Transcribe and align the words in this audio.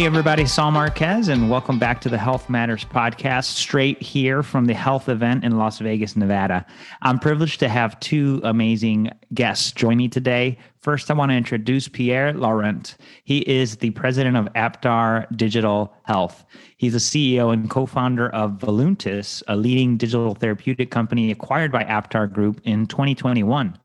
Hey, 0.00 0.06
everybody, 0.06 0.46
Saul 0.46 0.70
Marquez, 0.70 1.28
and 1.28 1.50
welcome 1.50 1.78
back 1.78 2.00
to 2.00 2.08
the 2.08 2.16
HLTH 2.16 2.48
Matters 2.48 2.86
podcast, 2.86 3.44
straight 3.44 4.00
here 4.00 4.42
from 4.42 4.64
the 4.64 4.72
HLTH 4.72 5.10
event 5.10 5.44
in 5.44 5.58
Las 5.58 5.78
Vegas, 5.78 6.16
Nevada. 6.16 6.64
I'm 7.02 7.18
privileged 7.18 7.60
to 7.60 7.68
have 7.68 8.00
two 8.00 8.40
amazing 8.42 9.10
guests 9.34 9.72
join 9.72 9.98
me 9.98 10.08
today. 10.08 10.56
First, 10.80 11.10
I 11.10 11.14
want 11.14 11.32
to 11.32 11.36
introduce 11.36 11.86
Pierre 11.86 12.32
Leurent. 12.32 12.94
He 13.24 13.40
is 13.40 13.76
the 13.76 13.90
president 13.90 14.38
of 14.38 14.46
Aptar 14.54 15.26
Digital 15.36 15.92
Health. 16.04 16.46
He's 16.78 16.94
the 16.94 16.98
CEO 16.98 17.52
and 17.52 17.68
co 17.68 17.84
founder 17.84 18.30
of 18.30 18.52
Voluntis, 18.52 19.42
a 19.48 19.56
leading 19.56 19.98
digital 19.98 20.34
therapeutic 20.34 20.90
company 20.90 21.30
acquired 21.30 21.70
by 21.70 21.84
Aptar 21.84 22.32
Group 22.32 22.62
in 22.64 22.86
2021. 22.86 23.78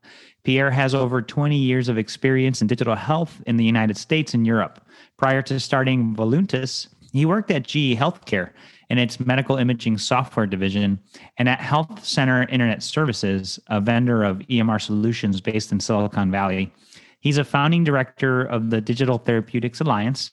Pierre 0.46 0.70
has 0.70 0.94
over 0.94 1.20
20 1.20 1.56
years 1.56 1.88
of 1.88 1.98
experience 1.98 2.62
in 2.62 2.68
digital 2.68 2.94
health 2.94 3.42
in 3.48 3.56
the 3.56 3.64
United 3.64 3.96
States 3.96 4.32
and 4.32 4.46
Europe. 4.46 4.80
Prior 5.16 5.42
to 5.42 5.58
starting 5.58 6.14
Voluntis, 6.14 6.86
he 7.12 7.26
worked 7.26 7.50
at 7.50 7.64
GE 7.64 7.98
Healthcare 7.98 8.50
in 8.88 8.96
its 8.96 9.18
medical 9.18 9.56
imaging 9.56 9.98
software 9.98 10.46
division 10.46 11.00
and 11.36 11.48
at 11.48 11.58
Health 11.58 12.06
Center 12.06 12.44
Internet 12.44 12.84
Services, 12.84 13.58
a 13.66 13.80
vendor 13.80 14.22
of 14.22 14.38
EMR 14.38 14.80
solutions 14.80 15.40
based 15.40 15.72
in 15.72 15.80
Silicon 15.80 16.30
Valley. 16.30 16.72
He's 17.18 17.38
a 17.38 17.44
founding 17.44 17.82
director 17.82 18.44
of 18.44 18.70
the 18.70 18.80
Digital 18.80 19.18
Therapeutics 19.18 19.80
Alliance, 19.80 20.30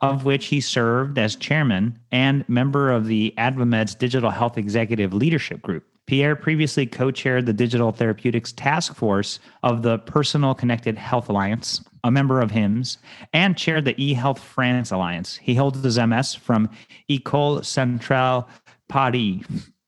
of 0.00 0.24
which 0.24 0.46
he 0.46 0.60
served 0.60 1.18
as 1.18 1.34
chairman 1.34 1.98
and 2.12 2.48
member 2.48 2.92
of 2.92 3.06
the 3.06 3.34
AdvaMed's 3.36 3.96
Digital 3.96 4.30
Health 4.30 4.58
Executive 4.58 5.12
Leadership 5.12 5.60
Group. 5.60 5.84
Pierre 6.06 6.36
previously 6.36 6.86
co 6.86 7.10
chaired 7.10 7.46
the 7.46 7.52
Digital 7.52 7.90
Therapeutics 7.90 8.52
Task 8.52 8.94
Force 8.94 9.40
of 9.62 9.82
the 9.82 9.98
Personal 9.98 10.54
Connected 10.54 10.96
Health 10.96 11.28
Alliance, 11.28 11.84
a 12.04 12.10
member 12.10 12.40
of 12.40 12.52
HIMSS, 12.52 12.98
and 13.32 13.56
chaired 13.56 13.84
the 13.84 13.94
eHealth 13.94 14.38
France 14.38 14.92
Alliance. 14.92 15.36
He 15.36 15.56
holds 15.56 15.82
his 15.82 15.98
MS 15.98 16.34
from 16.34 16.70
Ecole 17.08 17.62
Centrale 17.62 18.48
Paris. 18.88 19.42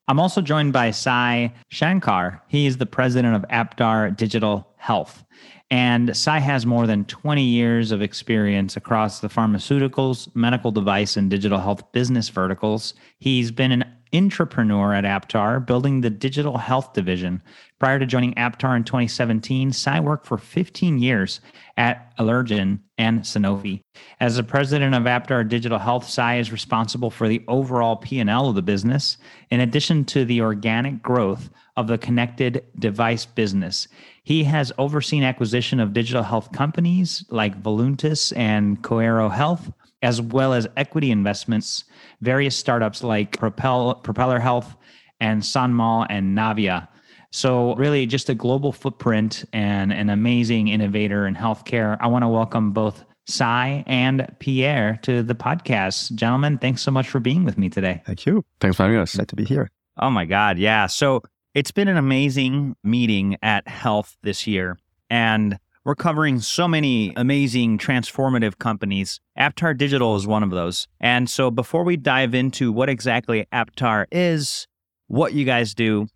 I'm 0.09 0.19
also 0.19 0.41
joined 0.41 0.73
by 0.73 0.91
Sai 0.91 1.53
Shankar. 1.69 2.43
He 2.49 2.67
is 2.67 2.79
the 2.79 2.87
president 2.87 3.37
of 3.37 3.43
Aptar 3.51 4.17
Digital 4.17 4.67
Health. 4.79 5.23
And 5.71 6.17
Sai 6.17 6.39
has 6.39 6.65
more 6.65 6.87
than 6.87 7.05
20 7.05 7.43
years 7.43 7.93
of 7.93 8.01
experience 8.01 8.75
across 8.75 9.21
the 9.21 9.29
pharmaceuticals, 9.29 10.35
medical 10.35 10.71
device, 10.71 11.19
and 11.19 11.29
digital 11.29 11.59
health 11.59 11.93
business 11.93 12.31
verticals. 12.31 12.95
He's 13.19 13.51
been 13.51 13.71
an 13.71 13.85
intrapreneur 14.13 14.97
at 14.97 15.05
Aptar, 15.05 15.65
building 15.65 16.01
the 16.01 16.11
digital 16.11 16.59
health 16.59 16.93
division. 16.93 17.43
Prior 17.79 17.99
to 17.99 18.07
joining 18.07 18.35
Aptar 18.35 18.77
in 18.77 18.85
2017, 18.85 19.73
Sai 19.73 20.01
worked 20.01 20.27
for 20.27 20.39
15 20.39 20.99
years 20.99 21.41
at 21.77 22.17
Allergan 22.19 22.81
and 22.97 23.21
Sanofi. 23.21 23.81
As 24.21 24.37
the 24.37 24.43
president 24.43 24.95
of 24.95 25.05
Aptar 25.05 25.49
Digital 25.49 25.79
Health, 25.79 26.09
Sai 26.09 26.39
is 26.39 26.51
responsible 26.51 27.11
for 27.11 27.29
the 27.29 27.45
overall 27.47 27.97
P&L 27.97 28.49
of 28.49 28.55
the 28.55 28.63
business, 28.63 29.19
in 29.51 29.61
addition 29.61 30.05
to 30.07 30.25
the 30.25 30.41
organic 30.41 31.03
growth 31.03 31.51
of 31.77 31.87
the 31.87 31.99
connected 31.99 32.65
device 32.79 33.25
business. 33.25 33.87
He 34.25 34.43
has 34.45 34.73
overseen 34.79 35.23
acquisition 35.23 35.79
of 35.79 35.93
digital 35.93 36.25
health 36.25 36.51
companies 36.51 37.25
like 37.31 37.63
Voluntis 37.63 38.37
and 38.37 38.83
Cohero 38.83 39.31
Health, 39.31 39.71
as 40.03 40.21
well 40.21 40.53
as 40.53 40.67
equity 40.77 41.11
investments, 41.11 41.85
various 42.21 42.57
startups 42.57 43.03
like 43.03 43.39
Propel, 43.39 43.97
Propeller 43.97 44.39
Health 44.39 44.77
and 45.21 45.43
Sonmol 45.43 46.07
and 46.09 46.37
Navia. 46.37 46.89
So, 47.31 47.75
really, 47.75 48.07
just 48.07 48.31
a 48.31 48.35
global 48.35 48.73
footprint 48.73 49.45
and 49.53 49.93
an 49.93 50.09
amazing 50.09 50.69
innovator 50.69 51.27
in 51.27 51.35
healthcare. 51.35 51.99
I 52.01 52.07
want 52.07 52.23
to 52.23 52.29
welcome 52.29 52.73
both 52.73 53.05
Sai 53.27 53.85
and 53.87 54.35
Pierre 54.39 54.99
to 55.03 55.23
the 55.23 55.35
podcast. 55.35 56.15
Gentlemen, 56.15 56.57
thanks 56.57 56.81
so 56.81 56.91
much 56.91 57.09
for 57.09 57.21
being 57.21 57.45
with 57.45 57.59
me 57.59 57.69
today. 57.69 58.03
Thank 58.07 58.25
you. 58.25 58.47
Thanks 58.61 58.79
for 58.79 58.85
having 58.85 58.97
us. 58.97 59.15
Glad 59.15 59.29
to 59.29 59.37
be 59.37 59.45
here. 59.45 59.71
Oh 59.99 60.09
my 60.09 60.25
God. 60.25 60.59
Yeah. 60.59 60.87
So, 60.87 61.23
it's 61.55 61.71
been 61.71 61.89
an 61.89 61.99
amazing 61.99 62.77
meeting 62.83 63.37
at 63.43 63.67
HLTH 63.67 64.17
this 64.23 64.47
year. 64.47 64.79
And 65.11 65.59
we're 65.89 65.95
covering 65.95 66.39
so 66.39 66.69
many 66.69 67.15
amazing 67.17 67.79
transformative 67.79 68.59
companies. 68.59 69.21
Aptar 69.39 69.75
Digital 69.75 70.17
is 70.17 70.27
one 70.27 70.43
of 70.43 70.51
those. 70.51 70.87
And 71.01 71.31
so 71.31 71.51
before 71.51 71.83
we 71.83 71.97
dive 71.97 72.35
into 72.35 72.71
what 72.71 72.91
exactly 72.91 73.47
Aptar 73.55 74.05
is, 74.13 74.67
what 75.07 75.33
you 75.33 75.47
guys 75.47 75.73
do, 75.73 76.09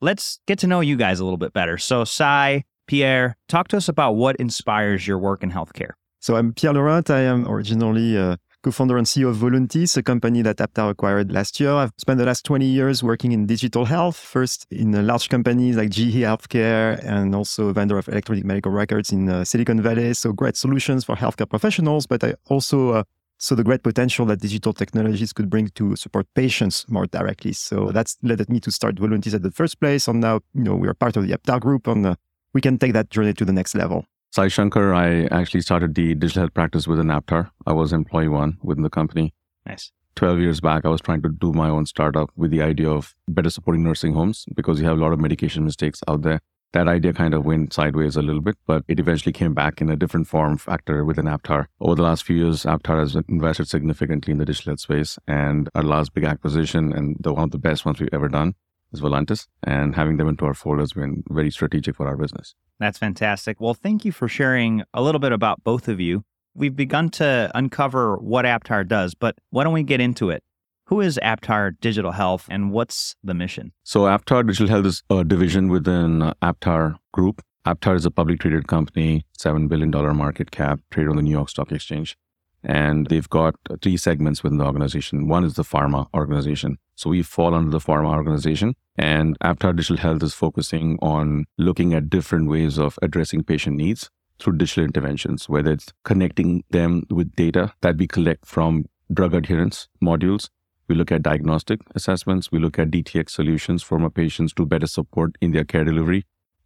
let's 0.00 0.40
get 0.46 0.58
to 0.60 0.66
know 0.66 0.80
you 0.80 0.96
guys 0.96 1.20
a 1.20 1.24
little 1.24 1.36
bit 1.36 1.52
better. 1.52 1.76
So, 1.76 2.04
Sai, 2.04 2.64
Pierre, 2.86 3.36
talk 3.48 3.68
to 3.68 3.76
us 3.76 3.86
about 3.86 4.12
what 4.12 4.34
inspires 4.36 5.06
your 5.06 5.18
work 5.18 5.42
in 5.42 5.50
healthcare. 5.50 5.90
So, 6.20 6.36
I'm 6.36 6.54
Pierre 6.54 6.72
Leurent. 6.72 7.10
I 7.10 7.20
am 7.20 7.46
originally 7.46 8.16
uh, 8.16 8.36
co-founder 8.62 8.96
and 8.96 9.06
CEO 9.06 9.28
of 9.28 9.36
Voluntis, 9.36 9.96
a 9.96 10.02
company 10.02 10.42
that 10.42 10.56
Aptar 10.56 10.90
acquired 10.90 11.32
last 11.32 11.60
year. 11.60 11.72
I've 11.72 11.92
spent 11.96 12.18
the 12.18 12.26
last 12.26 12.44
20 12.44 12.66
years 12.66 13.02
working 13.02 13.32
in 13.32 13.46
digital 13.46 13.84
health, 13.84 14.16
first 14.16 14.66
in 14.70 15.06
large 15.06 15.28
companies 15.28 15.76
like 15.76 15.90
GE 15.90 16.14
Healthcare 16.14 17.02
and 17.04 17.34
also 17.34 17.68
a 17.68 17.72
vendor 17.72 17.98
of 17.98 18.08
electronic 18.08 18.44
medical 18.44 18.72
records 18.72 19.12
in 19.12 19.28
uh, 19.28 19.44
Silicon 19.44 19.80
Valley. 19.80 20.14
So 20.14 20.32
great 20.32 20.56
solutions 20.56 21.04
for 21.04 21.14
healthcare 21.14 21.48
professionals, 21.48 22.06
but 22.06 22.24
I 22.24 22.34
also 22.46 22.90
uh, 22.90 23.02
saw 23.38 23.54
the 23.54 23.64
great 23.64 23.82
potential 23.82 24.26
that 24.26 24.40
digital 24.40 24.72
technologies 24.72 25.32
could 25.32 25.48
bring 25.48 25.68
to 25.68 25.94
support 25.94 26.26
patients 26.34 26.84
more 26.88 27.06
directly. 27.06 27.52
So 27.52 27.92
that's 27.92 28.16
led 28.22 28.48
me 28.48 28.60
to 28.60 28.70
start 28.70 28.96
Voluntis 28.96 29.34
at 29.34 29.42
the 29.42 29.52
first 29.52 29.80
place. 29.80 30.08
And 30.08 30.20
now, 30.20 30.40
you 30.54 30.64
know, 30.64 30.74
we 30.74 30.88
are 30.88 30.94
part 30.94 31.16
of 31.16 31.26
the 31.26 31.36
Aptar 31.36 31.60
group 31.60 31.86
and 31.86 32.04
uh, 32.04 32.14
we 32.52 32.60
can 32.60 32.78
take 32.78 32.92
that 32.94 33.10
journey 33.10 33.34
to 33.34 33.44
the 33.44 33.52
next 33.52 33.74
level. 33.74 34.04
Sai 34.30 34.48
Shankar, 34.48 34.92
I 34.94 35.24
actually 35.26 35.62
started 35.62 35.94
the 35.94 36.14
digital 36.14 36.42
health 36.42 36.54
practice 36.54 36.86
with 36.86 37.00
an 37.00 37.08
Aptar. 37.08 37.50
I 37.66 37.72
was 37.72 37.94
employee 37.94 38.28
one 38.28 38.58
within 38.62 38.82
the 38.82 38.90
company. 38.90 39.32
Nice. 39.64 39.90
12 40.16 40.40
years 40.40 40.60
back, 40.60 40.84
I 40.84 40.90
was 40.90 41.00
trying 41.00 41.22
to 41.22 41.30
do 41.30 41.52
my 41.52 41.68
own 41.70 41.86
startup 41.86 42.30
with 42.36 42.50
the 42.50 42.60
idea 42.60 42.90
of 42.90 43.14
better 43.26 43.48
supporting 43.48 43.82
nursing 43.82 44.12
homes 44.12 44.44
because 44.54 44.80
you 44.80 44.86
have 44.86 44.98
a 44.98 45.00
lot 45.00 45.12
of 45.12 45.20
medication 45.20 45.64
mistakes 45.64 46.02
out 46.06 46.22
there. 46.22 46.40
That 46.72 46.88
idea 46.88 47.14
kind 47.14 47.32
of 47.32 47.46
went 47.46 47.72
sideways 47.72 48.16
a 48.16 48.22
little 48.22 48.42
bit, 48.42 48.56
but 48.66 48.84
it 48.86 49.00
eventually 49.00 49.32
came 49.32 49.54
back 49.54 49.80
in 49.80 49.88
a 49.88 49.96
different 49.96 50.28
form 50.28 50.58
factor 50.58 51.02
within 51.06 51.24
Aptar. 51.24 51.66
Over 51.80 51.94
the 51.94 52.02
last 52.02 52.24
few 52.24 52.36
years, 52.36 52.64
Aptar 52.64 52.98
has 52.98 53.16
invested 53.28 53.68
significantly 53.68 54.32
in 54.32 54.38
the 54.38 54.44
digital 54.44 54.72
health 54.72 54.80
space, 54.80 55.18
and 55.26 55.70
our 55.74 55.82
last 55.82 56.12
big 56.12 56.24
acquisition, 56.24 56.92
and 56.92 57.16
the 57.18 57.32
one 57.32 57.44
of 57.44 57.52
the 57.52 57.58
best 57.58 57.86
ones 57.86 57.98
we've 57.98 58.10
ever 58.12 58.28
done, 58.28 58.54
is 58.92 59.00
Voluntis, 59.00 59.46
and 59.62 59.94
having 59.94 60.16
them 60.16 60.28
into 60.28 60.44
our 60.44 60.54
fold 60.54 60.78
has 60.78 60.92
been 60.92 61.22
very 61.28 61.50
strategic 61.50 61.96
for 61.96 62.06
our 62.06 62.16
business. 62.16 62.54
That's 62.78 62.98
fantastic. 62.98 63.60
Well, 63.60 63.74
thank 63.74 64.04
you 64.04 64.12
for 64.12 64.28
sharing 64.28 64.82
a 64.94 65.02
little 65.02 65.18
bit 65.18 65.32
about 65.32 65.64
both 65.64 65.88
of 65.88 66.00
you. 66.00 66.24
We've 66.54 66.74
begun 66.74 67.10
to 67.10 67.50
uncover 67.54 68.16
what 68.16 68.44
Aptar 68.44 68.86
does, 68.86 69.14
but 69.14 69.36
why 69.50 69.64
don't 69.64 69.72
we 69.72 69.82
get 69.82 70.00
into 70.00 70.30
it? 70.30 70.42
Who 70.86 71.00
is 71.00 71.18
Aptar 71.22 71.78
Digital 71.80 72.12
Health 72.12 72.46
and 72.48 72.72
what's 72.72 73.14
the 73.22 73.34
mission? 73.34 73.72
So, 73.82 74.02
Aptar 74.02 74.46
Digital 74.46 74.68
Health 74.68 74.86
is 74.86 75.02
a 75.10 75.22
division 75.22 75.68
within 75.68 76.22
uh, 76.22 76.34
Aptar 76.42 76.96
Group. 77.12 77.42
Aptar 77.66 77.94
is 77.96 78.06
a 78.06 78.10
publicly 78.10 78.38
traded 78.38 78.68
company, 78.68 79.26
$7 79.38 79.68
billion 79.68 79.90
market 80.16 80.50
cap, 80.50 80.80
traded 80.90 81.10
on 81.10 81.16
the 81.16 81.22
New 81.22 81.30
York 81.30 81.50
Stock 81.50 81.70
Exchange. 81.72 82.16
And 82.64 83.06
they've 83.06 83.28
got 83.28 83.54
three 83.82 83.96
segments 83.96 84.42
within 84.42 84.58
the 84.58 84.64
organization. 84.64 85.28
One 85.28 85.44
is 85.44 85.54
the 85.54 85.62
pharma 85.62 86.06
organization. 86.14 86.78
So 86.96 87.10
we 87.10 87.22
fall 87.22 87.54
under 87.54 87.70
the 87.70 87.78
pharma 87.78 88.12
organization. 88.12 88.74
And 88.96 89.38
Aptar 89.38 89.76
Digital 89.76 89.96
Health 89.96 90.22
is 90.22 90.34
focusing 90.34 90.98
on 91.00 91.44
looking 91.56 91.94
at 91.94 92.10
different 92.10 92.48
ways 92.48 92.78
of 92.78 92.98
addressing 93.00 93.44
patient 93.44 93.76
needs 93.76 94.10
through 94.40 94.56
digital 94.56 94.84
interventions, 94.84 95.48
whether 95.48 95.72
it's 95.72 95.92
connecting 96.04 96.64
them 96.70 97.04
with 97.10 97.34
data 97.36 97.72
that 97.80 97.96
we 97.96 98.06
collect 98.06 98.46
from 98.46 98.86
drug 99.12 99.34
adherence 99.34 99.88
modules. 100.02 100.48
We 100.88 100.94
look 100.94 101.12
at 101.12 101.22
diagnostic 101.22 101.80
assessments. 101.94 102.50
We 102.50 102.58
look 102.58 102.78
at 102.78 102.90
DTX 102.90 103.30
solutions 103.30 103.82
for 103.82 104.00
our 104.00 104.10
patients 104.10 104.52
to 104.54 104.66
better 104.66 104.86
support 104.86 105.36
in 105.40 105.52
their 105.52 105.64
care 105.64 105.84
delivery. 105.84 106.24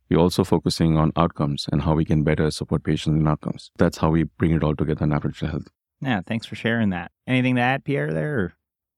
We're 0.08 0.18
also 0.18 0.44
focusing 0.44 0.96
on 0.96 1.12
outcomes 1.16 1.66
and 1.72 1.82
how 1.82 1.94
we 1.94 2.04
can 2.04 2.22
better 2.22 2.50
support 2.50 2.84
patients 2.84 3.18
in 3.18 3.26
outcomes. 3.26 3.70
That's 3.78 3.98
how 3.98 4.10
we 4.10 4.24
bring 4.24 4.52
it 4.52 4.62
all 4.62 4.76
together 4.76 5.04
in 5.04 5.10
Aptar 5.10 5.32
Digital 5.32 5.48
Health. 5.48 5.68
Yeah, 6.02 6.20
thanks 6.26 6.46
for 6.46 6.56
sharing 6.56 6.90
that. 6.90 7.12
Anything 7.26 7.56
to 7.56 7.62
add, 7.62 7.84
Pierre, 7.84 8.12
there? 8.12 8.38
Or? 8.38 8.54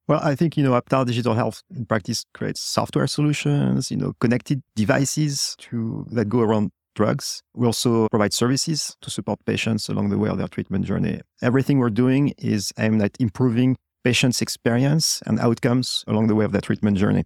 Well, 0.08 0.20
I 0.22 0.34
think, 0.34 0.56
you 0.56 0.62
know, 0.62 0.72
Aptar 0.72 1.06
Digital 1.06 1.34
Health 1.34 1.62
in 1.74 1.86
practice 1.86 2.24
creates 2.34 2.60
software 2.60 3.06
solutions, 3.06 3.90
you 3.90 3.96
know, 3.96 4.12
connected 4.20 4.62
devices 4.74 5.54
to 5.60 6.06
that 6.10 6.28
go 6.28 6.40
around 6.40 6.70
drugs. 6.94 7.42
We 7.54 7.66
also 7.66 8.08
provide 8.08 8.32
services 8.32 8.96
to 9.02 9.10
support 9.10 9.40
patients 9.44 9.88
along 9.88 10.10
the 10.10 10.18
way 10.18 10.28
of 10.28 10.38
their 10.38 10.48
treatment 10.48 10.84
journey. 10.84 11.20
Everything 11.42 11.78
we're 11.78 11.90
doing 11.90 12.34
is 12.38 12.72
aimed 12.78 13.02
at 13.02 13.16
improving 13.18 13.76
patients' 14.04 14.42
experience 14.42 15.22
and 15.26 15.40
outcomes 15.40 16.04
along 16.06 16.28
the 16.28 16.34
way 16.34 16.44
of 16.44 16.52
their 16.52 16.60
treatment 16.60 16.98
journey. 16.98 17.24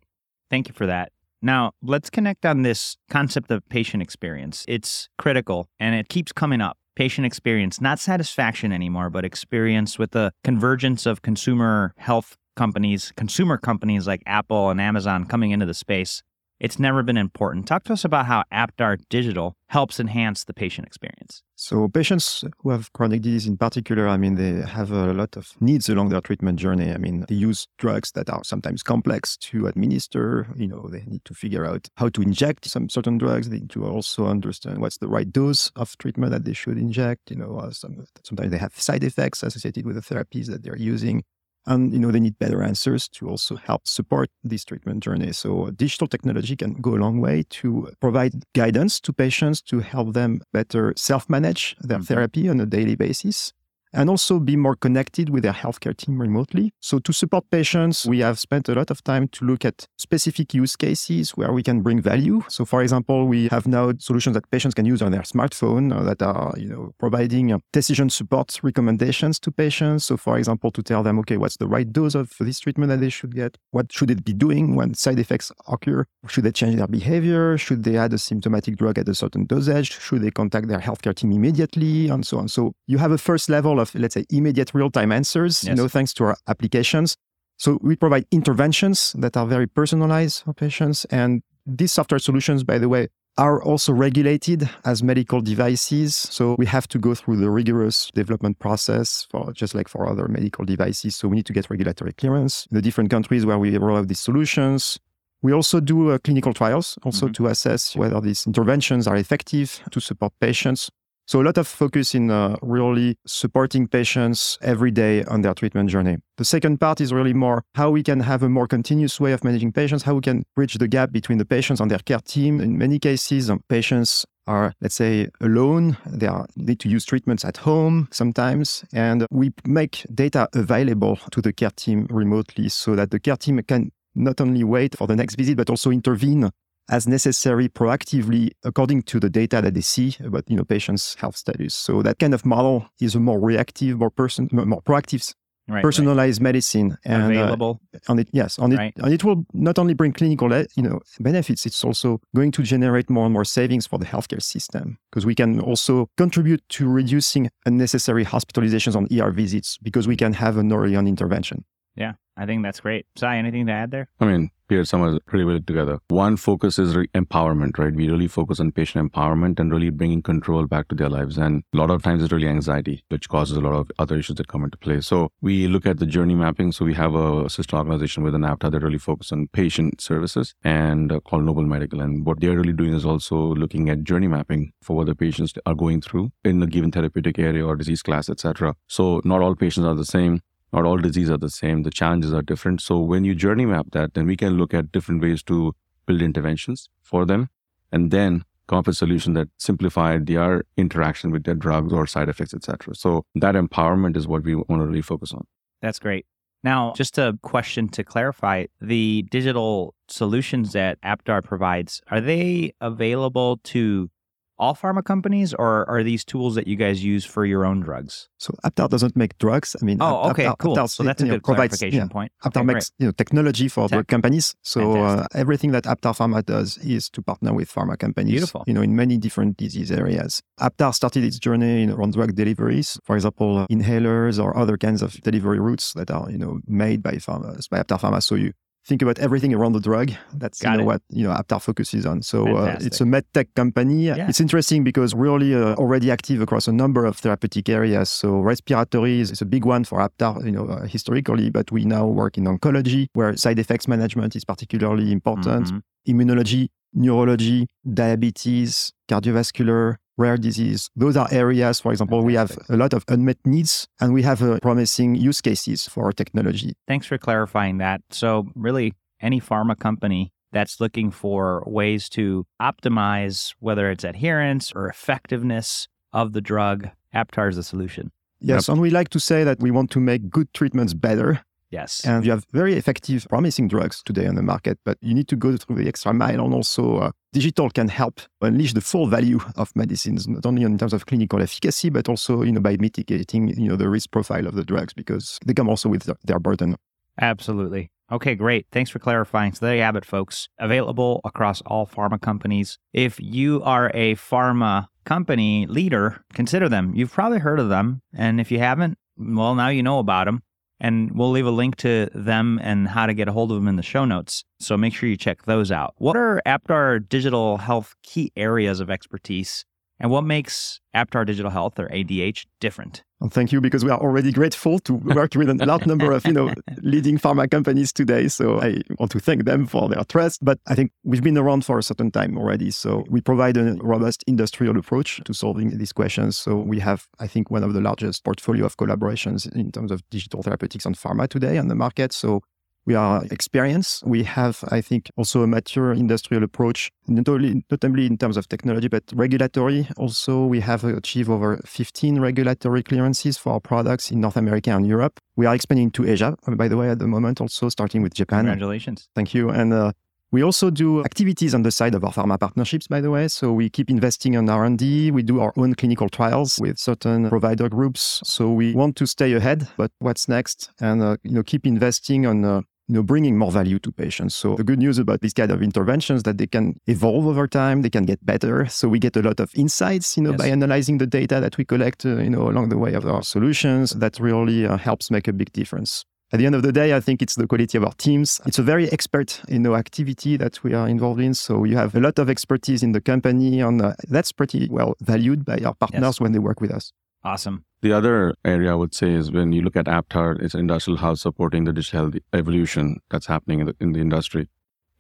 Thank 0.51 0.69
you 0.69 0.75
for 0.75 0.87
that. 0.87 1.13
Now, 1.43 1.73
let's 1.83 2.11
connect 2.11 2.47
on 2.47 2.63
this 2.63 2.97
concept 3.11 3.51
of 3.51 3.69
patient 3.69 4.03
experience. 4.03 4.65
It's 4.67 5.09
critical 5.19 5.69
and 5.79 5.95
it 5.95 6.09
keeps 6.09 6.33
coming 6.33 6.61
up 6.61 6.78
patient 6.99 7.25
experience, 7.25 7.81
not 7.81 8.01
satisfaction 8.01 8.73
anymore, 8.73 9.09
but 9.09 9.25
experience 9.25 10.01
with 10.01 10.11
the 10.11 10.33
convergence 10.43 11.07
of 11.07 11.23
consumer 11.23 11.95
health 11.97 12.37
companies, 12.57 13.13
consumer 13.17 13.57
companies 13.57 14.09
like 14.09 14.21
Apple 14.27 14.69
and 14.69 14.81
Amazon 14.81 15.25
coming 15.25 15.53
into 15.53 15.65
the 15.65 15.75
space. 15.75 16.25
It's 16.61 16.79
never 16.79 17.03
been 17.03 17.17
important. 17.17 17.67
Talk 17.67 17.85
to 17.85 17.93
us 17.93 18.05
about 18.05 18.27
how 18.27 18.45
Aptar 18.53 18.99
Digital 19.09 19.57
helps 19.69 20.01
enhance 20.01 20.45
the 20.45 20.55
patient 20.55 20.87
experience. 20.87 21.43
So 21.55 21.89
patients 21.89 22.45
who 22.59 22.71
have 22.71 22.93
chronic 22.93 23.23
disease 23.23 23.47
in 23.47 23.57
particular, 23.57 24.09
I 24.09 24.17
mean, 24.17 24.37
they 24.37 24.63
have 24.63 24.91
a 24.91 25.13
lot 25.13 25.37
of 25.37 25.53
needs 25.61 25.89
along 25.89 26.09
their 26.09 26.21
treatment 26.21 26.59
journey. 26.59 26.93
I 26.93 26.97
mean, 26.97 27.25
they 27.29 27.35
use 27.35 27.67
drugs 27.79 28.13
that 28.13 28.31
are 28.31 28.43
sometimes 28.45 28.83
complex 28.83 29.37
to 29.39 29.67
administer. 29.67 30.49
You 30.57 30.69
know, 30.69 30.89
they 30.91 31.05
need 31.07 31.25
to 31.27 31.35
figure 31.35 31.67
out 31.67 31.89
how 31.97 32.09
to 32.11 32.23
inject 32.23 32.65
some 32.65 32.89
certain 32.89 33.19
drugs. 33.19 33.51
They 33.51 33.59
need 33.59 33.71
to 33.71 33.85
also 33.85 34.27
understand 34.27 34.79
what's 34.81 34.99
the 34.99 35.09
right 35.09 35.31
dose 35.31 35.71
of 35.77 35.97
treatment 35.99 36.33
that 36.33 36.45
they 36.45 36.55
should 36.55 36.79
inject. 36.79 37.31
You 37.31 37.37
know, 37.37 37.59
uh, 37.59 37.71
some, 37.71 38.05
sometimes 38.25 38.51
they 38.51 38.59
have 38.59 38.79
side 38.81 39.05
effects 39.05 39.43
associated 39.43 39.85
with 39.87 39.97
the 39.97 40.03
therapies 40.03 40.47
that 40.47 40.63
they're 40.63 40.77
using 40.77 41.25
and 41.69 41.93
you 41.93 41.99
know 41.99 42.11
they 42.11 42.21
need 42.21 42.39
better 42.39 42.63
answers 42.63 43.09
to 43.09 43.29
also 43.29 43.55
help 43.57 43.87
support 43.87 44.31
this 44.43 44.65
treatment 44.65 45.03
journey 45.03 45.33
so 45.33 45.71
digital 45.71 46.09
technology 46.09 46.57
can 46.57 46.75
go 46.75 46.95
a 46.95 47.03
long 47.05 47.21
way 47.21 47.45
to 47.51 47.91
provide 48.01 48.33
guidance 48.55 48.99
to 48.99 49.13
patients 49.13 49.61
to 49.63 49.81
help 49.81 50.15
them 50.15 50.41
better 50.53 50.93
self-manage 50.97 51.77
their 51.81 51.99
mm-hmm. 51.99 52.05
therapy 52.05 52.49
on 52.49 52.59
a 52.61 52.67
daily 52.67 52.97
basis 52.97 53.53
and 53.93 54.11
also 54.11 54.39
be 54.39 54.57
more 54.57 54.77
connected 54.77 55.31
with 55.31 55.43
their 55.43 55.53
healthcare 55.53 55.97
team 55.97 56.21
remotely. 56.21 56.73
So, 56.81 56.99
to 56.99 57.13
support 57.13 57.45
patients, 57.51 58.07
we 58.07 58.21
have 58.21 58.39
spent 58.39 58.69
a 58.69 58.75
lot 58.75 58.91
of 58.91 59.03
time 59.05 59.29
to 59.29 59.45
look 59.45 59.65
at 59.65 59.87
specific 59.97 60.55
use 60.55 60.77
cases 60.77 61.31
where 61.31 61.53
we 61.53 61.63
can 61.63 61.83
bring 61.83 62.01
value. 62.01 62.43
So, 62.49 62.65
for 62.65 62.83
example, 62.83 63.27
we 63.27 63.49
have 63.49 63.67
now 63.67 63.93
solutions 63.99 64.35
that 64.35 64.51
patients 64.51 64.75
can 64.75 64.85
use 64.85 65.03
on 65.03 65.13
their 65.13 65.23
smartphone 65.23 65.97
uh, 65.97 66.03
that 66.05 66.23
are, 66.23 66.55
you 66.57 66.69
know, 66.69 66.93
providing 66.99 67.53
uh, 67.53 67.59
decision 67.73 68.11
support 68.11 68.59
recommendations 68.63 69.39
to 69.41 69.51
patients. 69.51 70.07
So, 70.07 70.17
for 70.17 70.39
example, 70.39 70.71
to 70.73 70.83
tell 70.83 71.03
them, 71.03 71.19
okay, 71.21 71.37
what's 71.37 71.57
the 71.57 71.69
right 71.69 71.91
dose 71.91 72.15
of 72.15 72.33
this 72.41 72.61
treatment 72.61 72.91
that 72.91 73.01
they 73.01 73.09
should 73.09 73.35
get? 73.35 73.57
What 73.71 73.93
should 73.93 74.11
it 74.11 74.25
be 74.25 74.33
doing 74.33 74.77
when 74.77 74.95
side 74.95 75.19
effects 75.19 75.51
occur? 75.67 76.05
Should 76.29 76.45
they 76.45 76.53
change 76.53 76.77
their 76.77 76.87
behavior? 76.87 77.57
Should 77.59 77.85
they 77.85 77.97
add 77.97 78.13
a 78.13 78.19
symptomatic 78.19 78.77
drug 78.77 78.99
at 78.99 79.09
a 79.09 79.15
certain 79.15 79.47
dosage? 79.47 79.99
Should 80.01 80.23
they 80.23 80.31
contact 80.31 80.69
their 80.69 80.81
healthcare 80.81 81.15
team 81.15 81.33
immediately? 81.33 82.09
And 82.09 82.27
so 82.27 82.39
on. 82.39 82.49
So, 82.49 82.73
you 82.87 82.99
have 82.99 83.13
a 83.13 83.19
first 83.19 83.49
level 83.49 83.78
of, 83.81 83.95
let's 83.95 84.15
say, 84.15 84.25
immediate 84.31 84.73
real-time 84.75 85.13
answers, 85.13 85.65
yes. 85.65 85.71
you 85.71 85.75
know, 85.75 85.89
thanks 85.89 86.13
to 86.15 86.25
our 86.25 86.37
applications. 86.47 87.17
So 87.57 87.79
we 87.83 87.97
provide 87.97 88.27
interventions 88.31 89.15
that 89.19 89.37
are 89.37 89.47
very 89.47 89.67
personalized 89.67 90.45
for 90.45 90.55
patients. 90.55 91.05
And 91.07 91.43
these 91.67 91.93
software 91.93 92.21
solutions, 92.21 92.63
by 92.65 92.79
the 92.79 92.89
way, 92.89 93.09
are 93.37 93.63
also 93.63 93.93
regulated 93.93 94.69
as 94.85 95.03
medical 95.03 95.41
devices. 95.41 96.17
So 96.17 96.57
we 96.59 96.67
have 96.67 96.89
to 96.89 96.99
go 96.99 97.15
through 97.15 97.37
the 97.37 97.51
rigorous 97.51 98.11
development 98.13 98.59
process 98.59 99.27
for 99.31 99.53
just 99.53 99.75
like 99.75 99.89
for 99.89 100.09
other 100.09 100.27
medical 100.29 100.65
devices. 100.65 101.15
So 101.17 101.29
we 101.29 101.37
need 101.37 101.47
to 101.47 101.53
get 101.53 101.71
regulatory 101.71 102.13
clearance 102.13 102.67
in 102.71 102.75
the 102.75 102.83
different 102.83 103.11
countries 103.11 103.47
where 103.47 103.59
we 103.59 103.77
roll 103.79 103.97
out 103.97 104.09
these 104.09 104.19
solutions. 104.19 104.99
We 105.41 105.53
also 105.53 105.79
do 105.79 106.11
uh, 106.11 106.19
clinical 106.19 106.53
trials 106.53 106.99
also 107.05 107.27
mm-hmm. 107.27 107.45
to 107.45 107.47
assess 107.47 107.95
whether 107.95 108.21
these 108.21 108.45
interventions 108.45 109.07
are 109.07 109.17
effective 109.17 109.81
to 109.93 110.01
support 110.01 110.33
patients. 110.41 110.91
So 111.29 111.43
a 111.43 111.45
lot 111.45 111.59
of 111.59 111.69
focus 111.69 112.15
in 112.15 112.31
uh, 112.31 112.57
really 112.63 113.19
supporting 113.27 113.87
patients 113.87 114.57
every 114.63 114.91
day 114.91 115.25
on 115.25 115.43
their 115.43 115.53
treatment 115.53 115.91
journey. 115.91 116.17
The 116.39 116.45
second 116.47 116.81
part 116.81 117.03
is 117.03 117.13
really 117.13 117.35
more 117.35 117.65
how 117.75 117.91
we 117.91 118.03
can 118.03 118.21
have 118.21 118.43
a 118.43 118.49
more 118.49 118.67
continuous 118.67 119.21
way 119.21 119.33
of 119.33 119.45
managing 119.45 119.73
patients, 119.73 120.05
how 120.05 120.15
we 120.15 120.23
can 120.23 120.45
bridge 120.57 120.73
the 120.79 120.89
gap 120.89 121.13
between 121.13 121.37
the 121.37 121.45
patients 121.45 121.81
and 121.81 121.91
their 121.91 121.99
care 121.99 122.21
team. 122.21 122.63
In 122.63 122.79
many 122.79 122.99
cases, 122.99 123.51
um, 123.51 123.61
patients 123.69 124.25
are, 124.47 124.73
let's 124.81 124.95
say, 124.95 125.29
alone. 125.43 125.99
They 126.07 126.29
are, 126.29 126.47
need 126.57 126.81
to 126.81 126.89
use 126.89 127.05
treatments 127.05 127.45
at 127.45 127.59
home 127.59 128.09
sometimes. 128.11 128.83
And 128.95 129.27
we 129.31 129.53
make 129.67 130.07
data 130.15 130.49
available 130.55 131.19
to 131.33 131.43
the 131.43 131.53
care 131.53 131.73
team 131.77 132.07
remotely 132.09 132.71
so 132.71 132.97
that 132.97 133.11
the 133.11 133.21
care 133.21 133.37
team 133.37 133.61
can 133.69 133.93
not 134.15 134.41
only 134.41 134.65
wait 134.65 134.97
for 134.97 135.07
the 135.07 135.15
next 135.15 135.35
visit, 135.35 135.59
but 135.59 135.69
also 135.69 135.91
intervene 135.91 136.49
as 136.89 137.07
necessary 137.07 137.69
proactively 137.69 138.51
according 138.65 139.03
to 139.03 139.21
the 139.21 139.31
data 139.31 139.61
that 139.61 139.75
they 139.75 139.81
see 139.81 140.17
about 140.25 140.45
you 140.49 140.57
know 140.57 140.65
patients' 140.65 141.15
health 141.15 141.37
status. 141.37 141.75
So 141.75 142.03
that 142.03 142.19
kind 142.19 142.35
of 142.35 142.45
model 142.45 142.87
is 143.01 143.15
a 143.15 143.21
more 143.21 143.41
reactive, 143.41 143.99
more 143.99 144.11
person, 144.11 144.49
more 144.53 144.83
proactive, 144.83 145.35
right, 145.69 145.83
personalized 145.83 146.41
right. 146.41 146.45
medicine 146.45 146.97
and 147.05 147.23
uh, 147.23 147.27
available 147.27 147.81
uh, 147.95 147.99
on 148.09 148.19
it. 148.19 148.29
Yes, 148.33 148.59
on 148.59 148.75
right. 148.75 148.93
it, 148.97 149.03
and 149.03 149.13
it 149.13 149.25
will 149.25 149.45
not 149.53 149.79
only 149.79 149.95
bring 149.95 150.13
clinical 150.13 150.51
you 150.75 150.83
know 150.83 151.01
benefits. 151.21 151.67
It's 151.67 151.85
also 151.85 152.21
going 152.35 152.53
to 152.53 152.63
generate 152.63 153.11
more 153.11 153.25
and 153.25 153.33
more 153.33 153.45
savings 153.45 153.87
for 153.87 153.99
the 153.99 154.07
healthcare 154.07 154.43
system 154.43 154.99
because 155.11 155.27
we 155.27 155.35
can 155.35 155.61
also 155.61 156.09
contribute 156.17 156.63
to 156.71 156.89
reducing 156.89 157.51
unnecessary 157.67 158.25
hospitalizations 158.25 158.97
on 158.97 159.07
ER 159.13 159.31
visits 159.31 159.79
because 159.79 160.09
we 160.09 160.17
can 160.17 160.33
have 160.33 160.57
an 160.57 160.73
early 160.73 160.97
on 160.97 161.07
intervention. 161.07 161.65
Yeah, 161.97 162.13
I 162.37 162.47
think 162.47 162.63
that's 162.63 162.81
great. 162.81 163.07
Sai, 163.17 163.37
anything 163.39 163.67
to 163.67 163.73
add 163.73 163.91
there? 163.91 164.09
I 164.21 164.27
mean, 164.27 164.51
Pierre 164.69 164.85
summarized 164.85 165.25
pretty 165.27 165.45
well 165.45 165.61
together. 165.67 165.99
One 166.09 166.37
focus 166.37 166.79
is 166.79 166.95
re- 166.95 167.09
empowerment, 167.09 167.79
right? 167.79 167.95
We 167.95 168.09
really 168.09 168.29
focus 168.29 168.61
on 168.61 168.73
patient 168.73 169.11
empowerment 169.13 169.59
and 169.59 169.73
really 169.73 169.91
bringing 169.91 170.23
control 170.23 170.67
back 170.67 170.89
to 170.89 170.95
their 170.95 171.09
lives. 171.09 171.39
And 171.39 171.63
a 171.75 171.77
lot 171.77 171.91
of 171.91 172.03
times 172.03 172.23
it's 172.23 172.33
really 172.33 172.49
anxiety, 172.49 173.05
which 173.09 173.29
causes 173.29 173.57
a 173.57 173.61
lot 173.61 173.75
of 173.75 173.91
other 173.99 174.19
issues 174.19 174.37
that 174.37 174.49
come 174.49 174.65
into 174.65 174.77
play. 174.79 175.01
So 175.01 175.31
we 175.41 175.69
look 175.69 175.87
at 175.87 175.99
the 175.99 176.07
journey 176.07 176.35
mapping. 176.35 176.73
So 176.73 176.85
we 176.85 176.95
have 176.95 177.15
a 177.15 177.49
sister 177.49 177.77
organization 177.77 178.23
within 178.23 178.43
Aptar 178.43 178.71
that 178.71 178.83
really 178.83 178.99
focus 178.99 179.33
on 179.33 179.49
patient 179.53 180.01
services 180.01 180.55
and 180.63 181.13
uh, 181.13 181.21
called 181.21 181.45
Noble 181.45 181.65
Medical. 181.65 182.01
And 182.01 182.27
what 182.27 182.41
they're 182.41 182.57
really 182.57 182.73
doing 182.73 182.95
is 182.95 183.05
also 183.05 183.37
looking 183.55 183.89
at 183.89 184.05
journey 184.05 184.29
mapping 184.29 184.73
for 184.83 184.97
what 184.97 185.07
the 185.07 185.15
patients 185.15 185.55
are 185.67 185.75
going 185.75 186.01
through 186.01 186.31
in 186.45 186.63
a 186.63 186.67
given 186.67 186.91
therapeutic 186.91 187.39
area 187.39 187.65
or 187.67 187.77
disease 187.77 188.03
class, 188.03 188.29
etc. 188.29 188.75
So 188.87 189.21
not 189.25 189.41
all 189.41 189.55
patients 189.55 189.87
are 189.87 189.95
the 189.95 190.05
same 190.05 190.43
not 190.73 190.85
all 190.85 190.99
diseases 190.99 191.31
are 191.31 191.39
the 191.39 191.51
same. 191.51 191.83
The 191.83 191.91
challenges 191.91 192.35
are 192.35 192.43
different. 192.43 192.81
So 192.81 192.99
when 192.99 193.25
you 193.25 193.35
journey 193.35 193.67
map 193.67 193.87
that, 193.93 194.15
then 194.15 194.27
we 194.27 194.37
can 194.37 194.59
look 194.59 194.75
at 194.75 194.93
different 194.93 195.23
ways 195.23 195.43
to 195.45 195.75
build 196.07 196.23
interventions 196.23 196.89
for 197.03 197.25
them 197.25 197.51
and 197.93 198.11
then 198.11 198.45
come 198.67 198.79
up 198.79 198.87
with 198.87 198.95
a 198.95 198.99
solution 198.99 199.33
that 199.35 199.49
simplify 199.59 200.19
their 200.19 200.65
interaction 200.77 201.31
with 201.31 201.45
their 201.45 201.55
drugs 201.55 201.93
or 201.93 202.07
side 202.07 202.29
effects, 202.29 202.53
etc. 202.53 202.95
So 202.95 203.25
that 203.35 203.55
empowerment 203.55 204.17
is 204.17 204.29
what 204.29 204.43
we 204.45 204.55
want 204.55 204.69
to 204.69 204.87
really 204.87 205.03
focus 205.03 205.33
on. 205.33 205.47
That's 205.81 205.99
great. 205.99 206.27
Now, 206.63 206.93
just 206.97 207.19
a 207.19 207.39
question 207.43 207.89
to 207.91 208.03
clarify 208.03 208.67
the 208.81 209.25
digital 209.31 209.95
solutions 210.09 210.73
that 210.73 211.01
Aptar 211.03 211.45
provides, 211.45 212.03
are 212.11 212.21
they 212.21 212.75
available 212.81 213.59
to 213.65 214.11
all 214.59 214.75
pharma 214.75 215.05
companies, 215.05 215.55
or 215.55 215.89
are 215.89 216.03
these 216.03 216.25
tools 216.25 216.55
that 216.55 216.67
you 216.67 216.77
guys 216.77 217.03
use 217.05 217.25
for 217.25 217.45
your 217.45 217.65
own 217.65 217.81
drugs? 217.81 218.29
So 218.39 218.55
Aptar 218.65 218.89
doesn't 218.89 219.17
make 219.17 219.39
drugs. 219.39 219.77
I 219.81 219.85
mean, 219.85 219.99
oh, 220.01 220.31
okay, 220.31 220.45
Aptar, 220.45 220.59
cool. 220.59 220.77
Aptar, 220.77 220.91
so 220.91 221.03
that's 221.03 221.23
a 221.23 221.27
good 221.27 221.45
provides, 221.45 221.79
clarification 221.79 222.09
yeah, 222.09 222.13
point. 222.13 222.33
Aptar 222.45 222.59
okay, 222.59 222.75
makes 222.75 222.93
you 222.99 223.07
know 223.07 223.13
technology 223.13 223.69
for 223.69 223.89
Tech. 223.89 223.97
drug 223.97 224.09
companies. 224.09 224.55
So 224.63 225.03
uh, 225.03 225.27
everything 225.35 225.73
that 225.73 225.85
Aptar 225.85 226.17
Pharma 226.17 226.45
does 226.45 226.79
is 226.79 227.09
to 227.11 227.23
partner 227.23 227.53
with 227.53 227.73
pharma 227.73 227.99
companies. 227.99 228.33
Beautiful. 228.33 228.65
You 228.67 228.75
know, 228.75 228.83
in 228.83 228.97
many 228.97 229.17
different 229.17 229.57
disease 229.57 229.91
areas. 229.91 230.43
Aptar 230.61 230.95
started 230.95 231.25
its 231.25 231.39
journey 231.39 231.83
in 231.83 231.91
around 231.91 232.15
drug 232.15 232.35
deliveries, 232.35 232.99
for 233.05 233.17
example, 233.17 233.59
uh, 233.59 233.67
inhalers 233.69 234.43
or 234.43 234.57
other 234.57 234.77
kinds 234.77 235.03
of 235.03 235.13
delivery 235.23 235.61
routes 235.61 235.93
that 235.95 236.11
are 236.11 236.31
you 236.31 236.39
know 236.39 236.61
made 236.67 237.03
by 237.03 237.13
pharma 237.13 237.57
by 237.71 237.83
Aptar 237.83 238.01
Pharma. 238.01 238.23
So 238.23 238.35
you 238.35 238.53
think 238.87 239.03
about 239.03 239.19
everything 239.19 239.55
around 239.55 239.73
the 239.73 239.81
drug. 239.81 240.13
That's 240.35 240.63
you 240.63 240.77
know, 240.77 240.85
what 240.85 241.03
you 241.11 241.25
know 241.25 241.35
Aptar 241.35 241.61
focuses 241.63 242.07
on. 242.07 242.23
So 242.23 242.57
uh, 242.57 242.77
it's 242.81 243.01
a 243.01 243.07
med 243.07 243.25
tech 243.35 243.55
company. 243.55 244.07
Yeah. 244.07 244.29
It's 244.29 244.41
interesting 244.41 244.85
because 244.85 245.15
we're 245.15 245.29
really 245.29 245.55
uh, 245.55 245.75
already 245.75 246.11
active 246.11 246.41
across 246.41 246.69
a 246.69 246.73
number 246.73 247.05
of 247.05 247.17
therapeutic 247.19 247.69
areas. 247.69 248.09
So 248.09 248.39
respiratory 248.39 249.21
is, 249.21 249.31
is 249.31 249.43
a 249.43 249.47
big 249.47 249.65
one 249.65 249.85
for 249.85 249.99
Aptar, 249.99 250.45
you 250.45 250.53
know, 250.53 250.67
uh, 250.67 250.87
historically, 250.87 251.51
but 251.51 251.71
we 251.71 251.85
now 251.85 252.07
work 252.07 252.39
in 252.39 252.45
oncology 252.45 253.07
where 253.13 253.37
side 253.37 253.59
effects 253.59 253.87
management 253.87 254.35
is 254.37 254.45
particularly 254.45 255.13
important. 255.13 255.67
Mm-hmm. 255.67 256.11
Immunology, 256.11 256.69
neurology, 256.95 257.67
diabetes, 257.93 258.93
cardiovascular, 259.11 259.97
rare 260.19 260.37
disease. 260.37 260.91
Those 260.97 261.17
are 261.17 261.29
areas, 261.31 261.81
for 261.81 261.93
example, 261.93 262.23
we 262.23 262.35
have 262.35 262.59
a 262.69 262.77
lot 262.77 262.93
of 262.93 263.05
unmet 263.09 263.39
needs 263.45 263.89
and 264.01 264.13
we 264.13 264.23
have 264.23 264.43
uh, 264.43 264.59
promising 264.61 265.15
use 265.15 265.41
cases 265.41 265.89
for 265.89 266.05
our 266.07 266.13
technology. 266.13 266.75
Thanks 266.87 267.07
for 267.07 267.17
clarifying 267.17 267.79
that. 267.79 268.03
So, 268.11 268.49
really, 268.55 268.95
any 269.21 269.41
pharma 269.41 269.79
company 269.79 270.33
that's 270.53 270.81
looking 270.81 271.11
for 271.11 271.63
ways 271.67 272.09
to 272.11 272.47
optimize 272.61 273.55
whether 273.61 273.91
it's 273.91 274.05
adherence 274.05 274.73
or 274.73 274.89
effectiveness 274.89 275.89
of 276.13 276.33
the 276.33 276.41
drug, 276.41 276.89
Aptar 277.15 277.51
is 277.51 277.57
the 277.57 277.63
solution. 277.63 278.11
Yes, 278.41 278.69
yep. 278.69 278.75
and 278.75 278.81
we 278.81 278.91
like 278.91 279.09
to 279.11 279.21
say 279.21 279.45
that 279.45 279.61
we 279.61 279.71
want 279.71 279.91
to 279.93 280.01
make 280.01 280.31
good 280.31 280.53
treatments 280.55 280.95
better 280.95 281.43
Yes. 281.71 282.05
And 282.05 282.25
you 282.25 282.31
have 282.31 282.47
very 282.53 282.75
effective, 282.75 283.27
promising 283.29 283.69
drugs 283.69 284.03
today 284.03 284.27
on 284.27 284.37
the 284.37 284.43
market, 284.43 284.79
but 284.85 284.97
you 285.01 285.15
need 285.15 285.29
to 285.29 285.37
go 285.37 285.57
through 285.57 285.77
the 285.77 285.89
extra 285.89 286.15
mile. 286.15 286.45
And 286.45 286.55
also, 286.55 286.97
uh, 286.97 287.11
digital 287.33 287.69
can 287.71 287.89
help 287.89 288.21
unleash 288.41 288.73
the 288.73 288.81
full 288.81 289.07
value 289.07 289.41
of 289.57 289.75
medicines, 289.77 290.27
not 290.27 290.47
only 290.47 290.63
in 290.63 290.79
terms 290.79 290.95
of 290.95 291.07
clinical 291.07 291.43
efficacy, 291.43 291.91
but 291.91 292.09
also, 292.09 292.43
you 292.43 292.53
know, 292.53 292.61
by 292.61 292.77
mitigating, 292.79 293.49
you 293.49 293.69
know, 293.69 293.77
the 293.77 293.89
risk 293.89 294.11
profile 294.11 294.47
of 294.47 294.55
the 294.55 294.65
drugs 294.65 294.95
because 294.95 295.39
they 295.45 295.53
come 295.53 295.69
also 295.69 295.89
with 295.89 296.11
their 296.25 296.39
burden. 296.39 296.77
Absolutely. 297.21 297.91
Okay, 298.11 298.35
great. 298.35 298.67
Thanks 298.73 298.91
for 298.91 298.99
clarifying. 298.99 299.53
So 299.53 299.67
there 299.67 299.77
you 299.77 299.83
have 299.83 299.97
it, 299.97 300.05
folks. 300.05 300.49
Available 300.59 301.21
across 301.25 301.61
all 301.67 301.87
pharma 301.87 302.19
companies. 302.19 302.79
If 302.95 303.21
you 303.21 303.63
are 303.63 303.91
a 303.93 304.15
pharma 304.15 304.87
company 305.05 305.67
leader, 305.67 306.25
consider 306.33 306.71
them. 306.71 306.95
You've 306.95 307.13
probably 307.13 307.41
heard 307.41 307.61
of 307.61 307.69
them. 307.69 308.01
And 308.15 308.41
if 308.41 308.51
you 308.51 308.61
haven't, 308.61 308.97
well, 309.19 309.55
now 309.55 309.69
you 309.69 309.83
know 309.83 309.99
about 309.99 310.25
them 310.25 310.43
And 310.81 311.11
we'll 311.13 311.31
leave 311.31 311.47
a 311.47 311.51
link 311.51 311.77
to 311.77 312.09
them 312.15 312.61
and 312.63 312.89
how 312.89 313.07
to 313.07 313.15
get 313.15 313.29
a 313.29 313.33
hold 313.33 313.51
of 313.51 313.57
them 313.57 313.69
in 313.69 313.77
the 313.77 313.83
show 313.83 314.05
notes. 314.05 314.45
So 314.61 314.77
make 314.77 314.95
sure 314.95 315.09
you 315.09 315.17
check 315.17 315.45
those 315.45 315.73
out. 315.73 315.95
What 315.99 316.17
are 316.17 316.41
Aptar 316.47 317.09
Digital 317.09 317.59
Health 317.59 317.95
key 318.03 318.33
areas 318.37 318.79
of 318.81 318.89
expertise 318.89 319.65
and 320.01 320.11
what 320.11 320.23
makes 320.23 320.81
Aptar 320.95 321.27
Digital 321.27 321.51
Health 321.51 321.79
or 321.79 321.89
ADH 321.89 322.47
different? 322.61 323.03
And 323.21 323.33
thank 323.33 323.51
you 323.51 323.61
because 323.61 323.85
we 323.85 323.91
are 323.91 323.99
already 323.99 324.31
grateful 324.31 324.79
to 324.81 324.95
work 325.15 325.35
with 325.35 325.51
a 325.51 325.55
large 325.67 325.87
number 325.87 326.13
of 326.13 326.25
you 326.25 326.33
know 326.33 326.53
leading 326.83 327.19
pharma 327.19 327.51
companies 327.51 327.93
today. 327.93 328.29
So 328.29 328.61
I 328.61 328.81
want 328.99 329.11
to 329.13 329.21
thank 329.21 329.45
them 329.45 329.67
for 329.67 329.89
their 329.89 330.05
trust. 330.05 330.45
But 330.45 330.61
I 330.67 330.75
think 330.75 330.93
we've 331.03 331.23
been 331.23 331.37
around 331.37 331.65
for 331.65 331.79
a 331.79 331.83
certain 331.83 332.11
time 332.11 332.39
already. 332.39 332.71
So 332.71 333.05
we 333.09 333.21
provide 333.21 333.57
a 333.57 333.77
robust 333.81 334.23
industrial 334.27 334.79
approach 334.79 335.21
to 335.25 335.35
solving 335.35 335.77
these 335.77 335.93
questions. 335.93 336.37
So 336.37 336.57
we 336.57 336.79
have, 336.79 337.09
I 337.19 337.27
think, 337.27 337.51
one 337.51 337.65
of 337.65 337.75
the 337.75 337.81
largest 337.81 338.25
portfolio 338.25 338.67
of 338.67 338.77
collaborations 338.77 339.51
in 339.53 339.73
terms 339.73 339.91
of 339.91 340.09
digital 340.11 340.43
therapeutics 340.43 340.87
on 340.87 340.95
pharma 340.95 341.29
today 341.29 341.59
on 341.59 341.69
the 341.69 341.75
market. 341.75 342.13
So 342.13 342.43
we 342.89 342.95
are 342.95 343.23
experienced. 343.31 344.03
We 344.07 344.23
have, 344.25 344.65
I 344.71 344.81
think, 344.81 345.11
also 345.17 345.43
a 345.43 345.47
mature 345.47 345.93
industrial 345.93 346.43
approach, 346.43 346.91
not 347.07 347.29
only, 347.29 347.63
not 347.71 347.85
only 347.85 348.07
in 348.07 348.17
terms 348.17 348.39
of 348.39 348.49
technology, 348.49 348.89
but 348.89 349.05
regulatory. 349.13 349.87
Also, 349.99 350.47
we 350.47 350.61
have 350.61 350.85
achieved 350.85 351.29
over 351.29 351.61
15 351.67 352.19
regulatory 352.19 352.83
clearances 352.83 353.37
for 353.37 353.53
our 353.53 353.61
products 353.61 354.11
in 354.11 354.23
North 354.23 354.39
America 354.39 354.71
and 354.71 354.87
Europe. 354.87 355.21
We 355.37 355.45
are 355.45 355.55
expanding 355.55 355.91
to 355.93 356.07
Asia, 356.07 356.35
by 356.47 356.67
the 356.67 356.79
way, 356.79 356.89
at 356.89 356.99
the 356.99 357.07
moment, 357.07 357.43
also 357.43 357.69
starting 357.69 358.01
with 358.01 358.15
Japan. 358.15 358.47
Congratulations. 358.47 359.11
Thank 359.15 359.35
you. 359.35 359.51
And 359.51 359.75
uh, 359.75 359.93
we 360.31 360.43
also 360.43 360.71
do 360.71 361.05
activities 361.05 361.55
on 361.55 361.63
the 361.65 361.71
side 361.71 361.95
of 361.95 362.05
our 362.05 362.13
pharma 362.13 362.41
partnerships, 362.41 362.87
by 362.87 363.03
the 363.03 363.11
way. 363.11 363.29
So 363.29 363.53
we 363.53 363.69
keep 363.69 363.91
investing 363.91 364.35
on 364.35 364.49
R&D. 364.49 365.11
We 365.11 365.23
do 365.23 365.41
our 365.41 365.53
own 365.57 365.75
clinical 365.75 366.09
trials 366.09 366.59
with 366.59 366.79
certain 366.79 367.29
provider 367.29 367.69
groups. 367.69 368.23
So 368.25 368.51
we 368.51 368.75
want 368.75 368.97
to 368.97 369.07
stay 369.07 369.35
ahead, 369.35 369.69
but 369.77 369.91
what's 369.99 370.27
next? 370.27 370.71
And, 370.81 371.03
uh, 371.03 371.17
you 371.23 371.33
know, 371.33 371.43
keep 371.43 371.67
investing 371.67 372.25
on 372.25 372.45
uh, 372.45 372.61
you 372.89 372.95
know, 372.95 373.03
bringing 373.03 373.37
more 373.37 373.53
value 373.53 373.79
to 373.79 373.93
patients. 373.93 374.35
So 374.35 374.57
the 374.57 374.65
good 374.65 374.79
news 374.79 374.99
about 374.99 375.21
these 375.21 375.35
kind 375.35 375.51
of 375.51 375.63
interventions 375.63 376.23
that 376.23 376.39
they 376.39 376.47
can 376.47 376.81
evolve 376.87 377.27
over 377.27 377.47
time, 377.47 377.83
they 377.83 377.91
can 377.91 378.05
get 378.05 378.25
better. 378.25 378.67
So 378.67 378.89
we 378.89 378.99
get 378.99 379.17
a 379.17 379.23
lot 379.23 379.41
of 379.41 379.51
insights, 379.55 380.17
you 380.17 380.23
know, 380.23 380.31
yes. 380.31 380.41
by 380.41 380.49
analyzing 380.49 380.99
the 380.99 381.07
data 381.07 381.39
that 381.41 381.59
we 381.59 381.65
collect, 381.65 382.07
uh, 382.07 382.17
you 382.17 382.31
know, 382.31 382.49
along 382.49 382.71
the 382.71 382.79
way 382.79 382.95
of 382.95 383.07
our 383.07 383.23
solutions. 383.23 383.91
That 383.91 384.19
really 384.19 384.67
uh, 384.67 384.79
helps 384.79 385.11
make 385.11 385.29
a 385.29 385.33
big 385.33 385.53
difference. 385.53 386.05
At 386.31 386.39
the 386.39 386.47
end 386.47 386.55
of 386.55 386.63
the 386.63 386.73
day, 386.73 386.95
I 386.95 387.01
think 387.01 387.23
it's 387.23 387.37
the 387.37 387.47
quality 387.47 387.79
of 387.79 387.85
our 387.85 387.95
teams. 387.95 388.41
It's 388.45 388.59
a 388.59 388.63
very 388.63 388.91
expert, 388.93 389.41
you 389.49 389.59
know, 389.59 389.75
activity 389.75 390.37
that 390.37 390.63
we 390.63 390.75
are 390.75 390.87
involved 390.87 391.21
in. 391.21 391.33
So 391.33 391.65
you 391.65 391.77
have 391.77 391.95
a 391.95 392.01
lot 392.01 392.19
of 392.19 392.29
expertise 392.29 392.83
in 392.83 392.93
the 392.93 393.01
company, 393.01 393.61
and 393.61 393.81
uh, 393.81 393.95
that's 394.09 394.33
pretty 394.33 394.69
well 394.71 394.95
valued 395.01 395.47
by 395.47 395.59
our 395.65 395.75
partners 395.75 396.17
yes. 396.17 396.21
when 396.21 396.33
they 396.33 396.39
work 396.39 396.61
with 396.61 396.71
us. 396.71 396.93
Awesome. 397.25 397.65
The 397.81 397.93
other 397.93 398.35
area 398.45 398.73
I 398.73 398.75
would 398.75 398.95
say 398.95 399.13
is 399.13 399.31
when 399.31 399.53
you 399.53 399.63
look 399.63 399.77
at 399.77 399.87
Aptar, 399.87 400.43
it's 400.43 400.55
an 400.55 400.61
industrial 400.61 400.99
house 400.99 401.21
supporting 401.23 401.65
the 401.65 401.73
digital 401.73 402.11
evolution 402.33 403.01
that's 403.11 403.27
happening 403.27 403.61
in 403.61 403.67
the, 403.67 403.77
in 403.81 403.93
the 403.93 404.01
industry. 404.01 404.49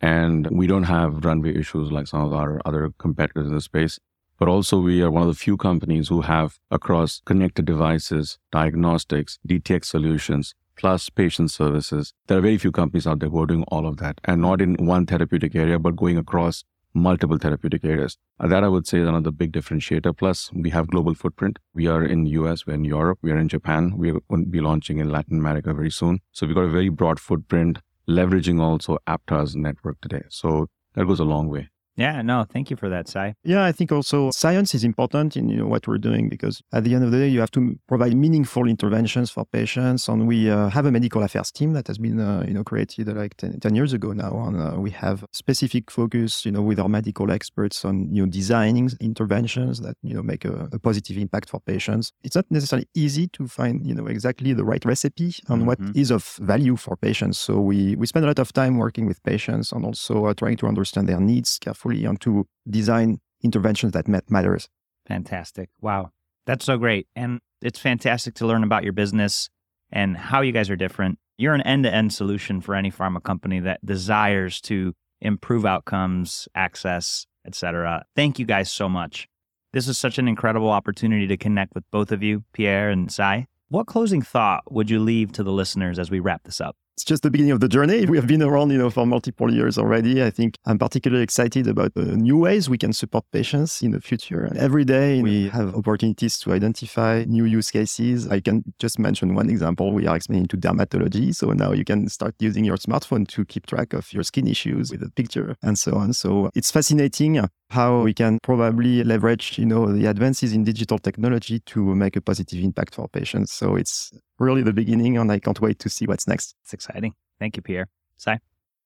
And 0.01 0.49
we 0.51 0.69
don't 0.69 0.85
have 0.85 1.25
runway 1.25 1.57
issues 1.57 1.91
like 1.91 2.07
some 2.07 2.21
of 2.21 2.33
our 2.33 2.61
other 2.65 2.91
competitors 2.99 3.49
in 3.49 3.55
the 3.55 3.61
space. 3.61 3.99
But 4.39 4.47
also, 4.47 4.79
we 4.79 5.03
are 5.03 5.11
one 5.11 5.23
of 5.23 5.29
the 5.29 5.35
few 5.35 5.57
companies 5.57 6.09
who 6.09 6.21
have 6.21 6.61
across 6.71 7.21
connected 7.25 7.65
devices, 7.65 8.39
diagnostics, 8.53 9.41
DTX 9.49 9.87
solutions, 9.87 10.55
plus 10.77 11.11
patient 11.11 11.51
services. 11.51 12.13
There 12.29 12.39
are 12.39 12.43
very 12.43 12.59
few 12.59 12.71
companies 12.71 13.09
out 13.09 13.19
there 13.19 13.29
who 13.29 13.43
are 13.43 13.47
doing 13.47 13.65
all 13.65 13.85
of 13.85 13.97
that 13.97 14.21
and 14.25 14.41
not 14.41 14.61
in 14.61 14.75
one 14.75 15.07
therapeutic 15.07 15.57
area, 15.57 15.81
but 15.81 15.97
going 15.97 16.17
across 16.17 16.63
multiple 16.99 17.39
therapeutic 17.39 17.85
areas. 17.85 18.17
That 18.39 18.65
I 18.65 18.69
would 18.69 18.87
say 18.87 18.99
is 18.99 19.09
another 19.09 19.31
big 19.31 19.53
differentiator. 19.53 20.17
Plus, 20.17 20.51
we 20.53 20.71
have 20.71 20.89
global 20.89 21.15
footprint. 21.15 21.59
We 21.75 21.87
are 21.87 22.05
in 22.05 22.27
US, 22.27 22.67
we're 22.67 22.75
in 22.75 22.85
Europe, 22.85 23.19
we 23.23 23.33
are 23.33 23.39
in 23.39 23.49
Japan. 23.49 23.95
We're 23.97 24.21
going 24.31 24.45
to 24.45 24.51
be 24.51 24.61
launching 24.61 24.99
in 24.99 25.11
Latin 25.11 25.39
America 25.39 25.73
very 25.73 25.91
soon. 25.91 26.21
So 26.33 26.47
we've 26.47 26.55
got 26.55 26.65
a 26.65 26.69
very 26.69 26.89
broad 26.89 27.21
footprint, 27.21 27.79
leveraging 28.09 28.61
also 28.61 28.99
Aptar's 29.07 29.57
network 29.57 30.01
today. 30.01 30.23
So 30.29 30.69
that 30.95 31.07
goes 31.07 31.21
a 31.21 31.25
long 31.25 31.49
way. 31.49 31.69
Yeah, 31.99 32.23
no, 32.23 32.47
thank 32.49 32.71
you 32.71 32.77
for 32.77 32.89
that, 32.89 33.09
Sai. 33.09 33.35
Yeah, 33.43 33.65
I 33.65 33.73
think 33.73 33.91
also 33.91 34.31
science 34.31 34.73
is 34.73 34.85
important 34.85 35.37
in 35.37 35.49
you 35.49 35.57
know 35.57 35.67
what 35.67 35.89
we're 35.89 35.99
doing 35.99 36.29
because 36.29 36.63
at 36.73 36.85
the 36.85 36.95
end 36.95 37.03
of 37.03 37.11
the 37.11 37.19
day, 37.19 37.27
you 37.27 37.41
have 37.41 37.51
to 37.51 37.77
provide 37.89 38.15
meaningful 38.17 38.69
interventions 38.69 39.33
for 39.33 39.45
patients. 39.45 40.07
And 40.07 40.29
we 40.29 40.49
uh, 40.49 40.69
have 40.69 40.87
a 40.87 40.93
medical 40.93 41.25
affairs 41.25 41.51
team 41.51 41.73
that 41.73 41.89
has 41.89 41.99
been 41.99 42.21
uh, 42.21 42.45
you 42.47 42.55
know 42.55 42.63
created 42.63 43.09
like 43.09 43.37
10, 43.37 43.59
10 43.59 43.75
years 43.75 43.93
ago 43.93 44.13
now, 44.13 44.47
and 44.47 44.61
uh, 44.61 44.81
we 44.81 44.91
have 44.91 45.25
specific 45.33 45.91
focus 45.91 46.47
you 46.47 46.53
know 46.53 46.63
with 46.63 46.79
our 46.79 46.89
medical 46.89 47.33
experts 47.33 47.85
on 47.85 48.15
you 48.15 48.25
know 48.25 48.31
designing 48.31 48.89
interventions 49.01 49.81
that 49.81 49.97
you 50.05 50.15
know 50.15 50.23
make 50.23 50.45
a, 50.45 50.69
a 50.71 50.79
positive 50.79 51.19
impact 51.19 51.51
for 51.51 51.59
patients. 51.59 52.13
It's 52.23 52.37
not 52.37 52.47
necessarily 52.49 52.87
easy 52.95 53.27
to 53.33 53.49
find 53.49 53.85
you 53.85 53.95
know 53.97 54.07
exactly 54.07 54.53
the 54.53 54.65
right 54.65 54.85
recipe 54.85 55.35
on 55.49 55.59
mm-hmm. 55.59 55.67
what 55.67 55.79
is 55.97 56.13
of 56.13 56.25
value 56.41 56.77
for 56.77 56.97
patients. 56.97 57.39
So 57.39 57.59
we 57.59 57.97
we 57.97 58.07
spend 58.07 58.25
a 58.25 58.29
lot 58.29 58.39
of 58.39 58.53
time 58.53 58.79
working 58.79 59.07
with 59.07 59.21
patients 59.25 59.73
and 59.73 59.85
also 59.85 60.27
uh, 60.27 60.35
trying 60.35 60.59
to 60.59 60.69
understand 60.69 61.09
their 61.09 61.19
needs 61.19 61.59
carefully 61.59 61.88
carefully 61.89 62.05
and 62.09 62.21
to 62.21 62.47
design 62.69 63.21
interventions 63.43 63.93
that 63.93 64.09
matters. 64.09 64.69
Fantastic. 65.07 65.71
Wow. 65.81 66.11
That's 66.47 66.65
so 66.65 66.79
great. 66.79 67.07
And 67.15 67.41
it's 67.63 67.79
fantastic 67.79 68.35
to 68.37 68.47
learn 68.47 68.65
about 68.65 68.85
your 68.85 68.93
business 68.93 69.49
and 69.91 70.17
how 70.17 70.43
you 70.43 70.53
guys 70.53 70.71
are 70.71 70.77
different. 70.77 71.19
You're 71.37 71.55
an 71.55 71.63
end 71.63 71.85
to 71.85 71.95
end 71.95 72.13
solution 72.13 72.61
for 72.61 72.75
any 72.75 72.91
pharma 72.91 73.23
company 73.23 73.61
that 73.61 73.85
desires 73.85 74.61
to 74.63 74.95
improve 75.21 75.65
outcomes, 75.65 76.49
access, 76.55 77.27
etc. 77.47 78.05
Thank 78.17 78.39
you 78.39 78.45
guys 78.45 78.71
so 78.71 78.89
much. 78.89 79.29
This 79.73 79.89
is 79.89 79.99
such 79.99 80.19
an 80.19 80.29
incredible 80.29 80.71
opportunity 80.71 81.27
to 81.27 81.37
connect 81.37 81.75
with 81.75 81.85
both 81.91 82.11
of 82.13 82.23
you, 82.23 82.45
Pierre 82.53 82.91
and 82.91 83.13
Sai. 83.13 83.47
What 83.69 83.87
closing 83.87 84.23
thought 84.23 84.73
would 84.73 84.89
you 84.89 84.99
leave 84.99 85.33
to 85.33 85.43
the 85.43 85.53
listeners 85.53 85.99
as 85.99 86.11
we 86.11 86.21
wrap 86.21 86.45
this 86.45 86.61
up? 86.61 86.77
It's 86.99 87.05
just 87.05 87.23
the 87.23 87.31
beginning 87.31 87.53
of 87.53 87.61
the 87.61 87.69
journey. 87.69 88.07
We 88.07 88.17
have 88.17 88.27
been 88.27 88.43
around, 88.43 88.71
you 88.71 88.79
know, 88.79 88.91
for 88.91 89.07
multiple 89.07 89.55
years 89.55 89.79
already. 89.79 90.21
I 90.21 90.31
think 90.31 90.57
I'm 90.67 90.81
particularly 90.81 91.23
excited 91.23 91.69
about 91.69 91.95
the 91.95 92.17
new 92.17 92.37
ways 92.37 92.69
we 92.69 92.77
can 92.77 92.93
support 92.93 93.25
patients 93.31 93.81
in 93.83 93.93
the 93.93 94.01
future. 94.01 94.43
And 94.43 94.59
every 94.59 94.85
day 94.85 95.23
we 95.23 95.49
have 95.51 95.77
opportunities 95.77 96.41
to 96.41 96.53
identify 96.53 97.23
new 97.29 97.45
use 97.45 97.71
cases. 97.71 98.27
I 98.27 98.41
can 98.41 98.65
just 98.81 98.99
mention 98.99 99.37
one 99.37 99.49
example. 99.49 99.93
We 99.93 100.09
are 100.09 100.17
expanding 100.17 100.49
to 100.49 100.57
dermatology. 100.57 101.33
So 101.37 101.53
now 101.53 101.71
you 101.71 101.85
can 101.85 102.09
start 102.09 102.35
using 102.41 102.65
your 102.65 102.79
smartphone 102.79 103.29
to 103.29 103.45
keep 103.45 103.67
track 103.67 103.93
of 103.93 104.13
your 104.13 104.25
skin 104.25 104.49
issues 104.49 104.91
with 104.91 105.05
a 105.05 105.11
picture 105.13 105.55
and 105.63 105.79
so 105.79 105.95
on. 105.95 106.15
So 106.15 106.51
it's 106.57 106.73
fascinating 106.73 107.41
how 107.71 108.01
we 108.01 108.13
can 108.13 108.41
probably 108.43 109.05
leverage, 109.05 109.57
you 109.57 109.67
know, 109.67 109.87
the 109.93 110.07
advances 110.07 110.53
in 110.53 110.65
digital 110.65 110.99
technology 110.99 111.61
to 111.61 111.95
make 111.95 112.17
a 112.17 112.21
positive 112.21 112.59
impact 112.59 112.97
for 112.97 113.07
patients. 113.07 113.53
So 113.53 113.77
it's 113.77 114.11
really 114.39 114.63
the 114.63 114.73
beginning, 114.73 115.19
and 115.19 115.31
I 115.31 115.39
can't 115.39 115.61
wait 115.61 115.79
to 115.81 115.89
see 115.89 116.07
what's 116.07 116.27
next. 116.27 116.55
It's 116.63 116.73
exciting. 116.73 117.15
Thank 117.39 117.57
you, 117.57 117.63
Pierre. 117.63 117.89
Sai? 118.17 118.39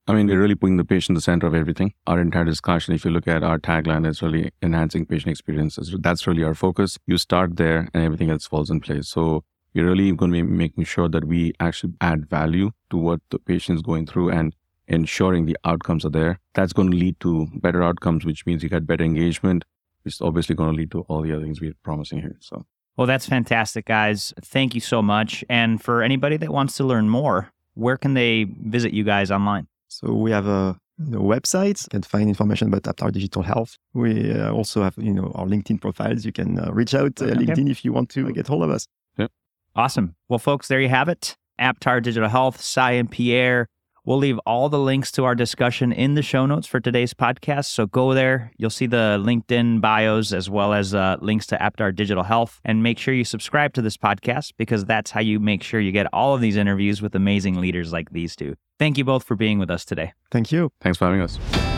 I 0.08 0.14
mean, 0.14 0.26
we're 0.26 0.40
really 0.40 0.56
putting 0.56 0.78
the 0.78 0.84
patient 0.84 1.10
in 1.10 1.14
the 1.14 1.20
center 1.20 1.46
of 1.46 1.54
everything. 1.54 1.94
Our 2.08 2.20
entire 2.20 2.44
discussion, 2.44 2.92
if 2.92 3.04
you 3.04 3.12
look 3.12 3.28
at 3.28 3.44
our 3.44 3.58
tagline, 3.58 4.04
is 4.06 4.20
really 4.20 4.50
enhancing 4.60 5.06
patient 5.06 5.30
experiences. 5.30 5.94
That's 6.00 6.26
really 6.26 6.42
our 6.42 6.54
focus. 6.54 6.98
You 7.06 7.18
start 7.18 7.56
there 7.56 7.88
and 7.94 8.02
everything 8.02 8.28
else 8.28 8.46
falls 8.46 8.68
in 8.68 8.80
place. 8.80 9.08
So 9.08 9.44
we're 9.74 9.86
really 9.86 10.10
going 10.10 10.32
to 10.32 10.42
be 10.42 10.42
making 10.42 10.84
sure 10.84 11.08
that 11.08 11.24
we 11.24 11.52
actually 11.60 11.94
add 12.00 12.28
value 12.28 12.72
to 12.90 12.96
what 12.96 13.20
the 13.30 13.38
patient 13.38 13.76
is 13.76 13.82
going 13.82 14.06
through 14.06 14.30
and 14.30 14.56
ensuring 14.88 15.46
the 15.46 15.56
outcomes 15.64 16.04
are 16.04 16.10
there. 16.10 16.40
That's 16.54 16.72
going 16.72 16.90
to 16.90 16.96
lead 16.96 17.20
to 17.20 17.46
better 17.54 17.84
outcomes, 17.84 18.24
which 18.24 18.44
means 18.44 18.64
you 18.64 18.68
get 18.68 18.88
better 18.88 19.04
engagement, 19.04 19.64
which 20.02 20.14
is 20.14 20.20
obviously 20.20 20.56
going 20.56 20.72
to 20.72 20.76
lead 20.76 20.90
to 20.90 21.02
all 21.02 21.22
the 21.22 21.32
other 21.32 21.44
things 21.44 21.60
we're 21.60 21.74
promising 21.84 22.20
here. 22.22 22.36
So 22.40 22.66
well, 22.96 23.06
that's 23.06 23.26
fantastic, 23.26 23.86
guys. 23.86 24.32
Thank 24.42 24.74
you 24.74 24.80
so 24.80 25.02
much. 25.02 25.44
And 25.48 25.82
for 25.82 26.02
anybody 26.02 26.36
that 26.36 26.50
wants 26.52 26.76
to 26.76 26.84
learn 26.84 27.08
more, 27.08 27.50
where 27.74 27.96
can 27.96 28.14
they 28.14 28.44
visit 28.44 28.92
you 28.92 29.04
guys 29.04 29.30
online? 29.30 29.66
So 29.88 30.12
we 30.12 30.30
have 30.30 30.46
a 30.46 30.76
the 30.98 31.18
website. 31.18 31.82
You 31.84 31.90
can 31.90 32.02
find 32.02 32.28
information 32.28 32.68
about 32.68 32.82
Aptar 32.82 33.12
Digital 33.12 33.42
Health. 33.42 33.78
We 33.94 34.32
uh, 34.32 34.52
also 34.52 34.82
have, 34.82 34.94
you 34.96 35.12
know, 35.12 35.32
our 35.34 35.46
LinkedIn 35.46 35.80
profiles. 35.80 36.24
You 36.24 36.32
can 36.32 36.58
uh, 36.58 36.70
reach 36.72 36.94
out 36.94 37.20
uh, 37.20 37.26
okay. 37.26 37.34
LinkedIn 37.34 37.70
if 37.70 37.84
you 37.84 37.92
want 37.92 38.10
to 38.10 38.30
get 38.32 38.46
hold 38.46 38.62
of 38.62 38.70
us. 38.70 38.86
Yep. 39.18 39.30
Awesome. 39.74 40.14
Well, 40.28 40.38
folks, 40.38 40.68
there 40.68 40.80
you 40.80 40.88
have 40.88 41.08
it. 41.08 41.36
Aptar 41.60 42.02
Digital 42.02 42.28
Health, 42.28 42.60
Sai 42.60 42.92
and 42.92 43.10
Pierre 43.10 43.68
We'll 44.04 44.18
leave 44.18 44.38
all 44.40 44.68
the 44.68 44.80
links 44.80 45.12
to 45.12 45.24
our 45.24 45.36
discussion 45.36 45.92
in 45.92 46.14
the 46.14 46.22
show 46.22 46.44
notes 46.44 46.66
for 46.66 46.80
today's 46.80 47.14
podcast. 47.14 47.66
So 47.66 47.86
go 47.86 48.14
there. 48.14 48.50
You'll 48.56 48.70
see 48.70 48.86
the 48.86 49.22
LinkedIn 49.24 49.80
bios 49.80 50.32
as 50.32 50.50
well 50.50 50.72
as 50.72 50.92
uh, 50.92 51.18
links 51.20 51.46
to 51.48 51.56
Aptar 51.56 51.94
Digital 51.94 52.24
Health. 52.24 52.60
And 52.64 52.82
make 52.82 52.98
sure 52.98 53.14
you 53.14 53.24
subscribe 53.24 53.74
to 53.74 53.82
this 53.82 53.96
podcast 53.96 54.54
because 54.56 54.84
that's 54.84 55.12
how 55.12 55.20
you 55.20 55.38
make 55.38 55.62
sure 55.62 55.78
you 55.78 55.92
get 55.92 56.06
all 56.12 56.34
of 56.34 56.40
these 56.40 56.56
interviews 56.56 57.00
with 57.00 57.14
amazing 57.14 57.60
leaders 57.60 57.92
like 57.92 58.10
these 58.10 58.34
two. 58.34 58.56
Thank 58.78 58.98
you 58.98 59.04
both 59.04 59.22
for 59.22 59.36
being 59.36 59.60
with 59.60 59.70
us 59.70 59.84
today. 59.84 60.12
Thank 60.32 60.50
you. 60.50 60.72
Thanks 60.80 60.98
for 60.98 61.04
having 61.04 61.20
us. 61.20 61.71